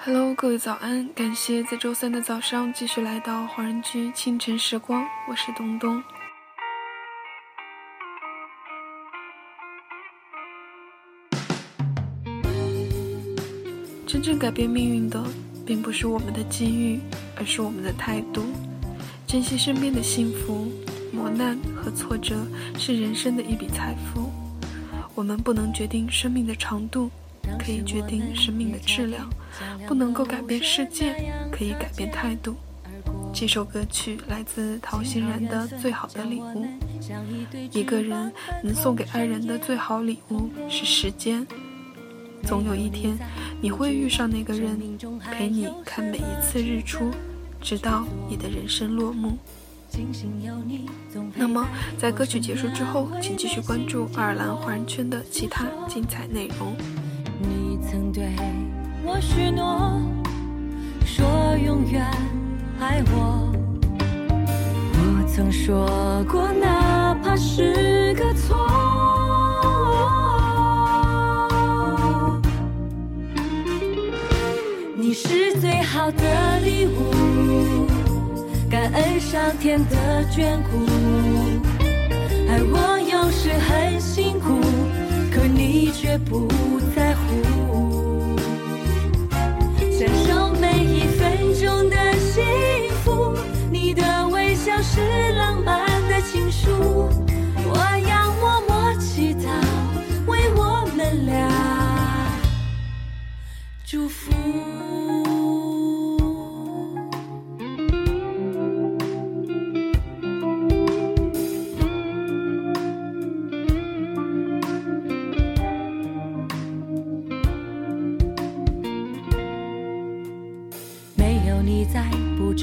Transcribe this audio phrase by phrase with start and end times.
[0.00, 1.08] Hello，各位早安！
[1.14, 6.02] 感谢在周三的早上继续来到华人居清晨时光，我是东东。
[14.06, 15.24] 真正改变命运的，
[15.64, 17.00] 并不是我们的机遇，
[17.36, 18.44] 而是我们的态度。
[19.26, 20.70] 珍惜身边的幸福，
[21.12, 22.46] 磨难和挫折
[22.78, 24.30] 是人生的一笔财富。
[25.14, 27.10] 我们不能决定生命的长度，
[27.58, 29.28] 可以决定生命的质量；
[29.86, 32.56] 不能够改变世界，可以改变态度。
[33.32, 36.64] 这首歌曲来自陶欣然的《最好的礼物》。
[37.72, 38.32] 一个人
[38.62, 41.46] 能送给爱人的最好礼物是时间。
[42.44, 43.16] 总有一天，
[43.60, 44.78] 你会遇上那个人，
[45.32, 47.10] 陪你看每一次日出。
[47.60, 49.38] 直到你的人生落幕。
[51.34, 56.76] 那么，在歌曲结束之后，请继续关注爱尔兰华人圈的其他精彩内容。
[57.46, 58.34] 你曾对
[59.04, 60.00] 我许诺，
[61.04, 62.04] 说永远
[62.80, 63.52] 爱我。
[64.96, 65.86] 我曾说
[66.30, 68.56] 过，哪怕是个错。
[74.96, 77.86] 你是最好的礼物。
[78.70, 80.84] 感恩上天的眷顾，
[82.48, 84.60] 爱我有时很辛苦，
[86.14, 86.46] 也不
[86.94, 88.36] 在乎。
[89.90, 92.44] 享受每一分钟的幸
[93.02, 93.36] 福，
[93.68, 96.70] 你的微笑是浪漫的情书，
[97.66, 97.76] 我
[98.08, 99.48] 要默默祈祷，
[100.26, 101.50] 为我们俩
[103.84, 104.30] 祝福。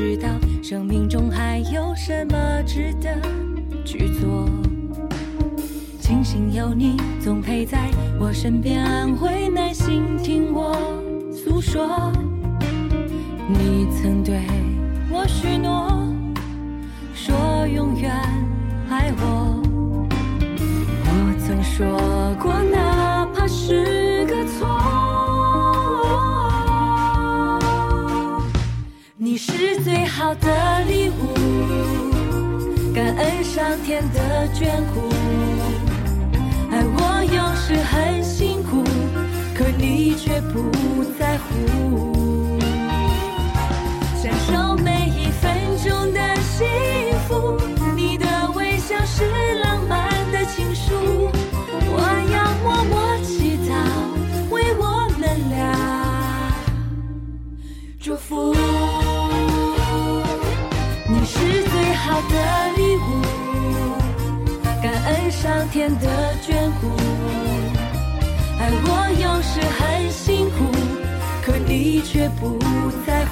[0.00, 0.30] 知道
[0.62, 3.20] 生命中还有什么值得
[3.84, 4.48] 去做。
[6.00, 10.74] 庆幸有你总陪在我身边，安慰耐心听我
[11.30, 12.10] 诉说。
[13.46, 14.40] 你曾对
[29.92, 31.34] 最好的礼物，
[32.94, 35.10] 感恩上天的眷顾。
[36.70, 38.84] 爱我有时很辛苦，
[39.52, 40.70] 可你却不
[41.18, 42.56] 在乎。
[44.22, 45.50] 享受每一分
[45.82, 46.20] 钟的
[65.70, 66.90] 天的眷顾。
[68.58, 68.88] 爱我
[69.22, 70.56] 有时很辛苦，
[71.42, 72.58] 可你却不
[73.06, 73.30] 在乎。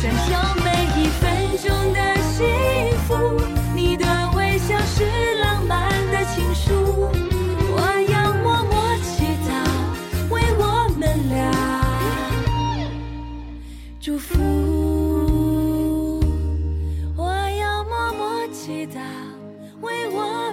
[0.00, 0.30] 享受
[0.64, 0.68] 每
[0.98, 1.22] 一分
[1.62, 1.98] 钟的
[2.32, 2.44] 幸
[3.06, 3.14] 福，
[3.74, 4.04] 你的
[4.36, 5.06] 微笑是
[5.40, 7.08] 浪漫的情书。
[7.74, 7.78] 我
[8.10, 8.74] 要默默
[9.04, 9.50] 祈祷，
[10.28, 11.38] 为我们俩
[14.00, 14.81] 祝福。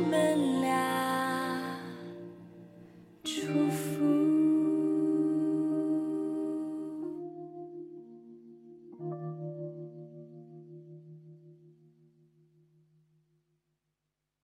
[0.10, 0.69] 祈祷，为我们俩。